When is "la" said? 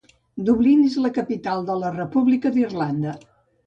1.03-1.13, 1.85-1.95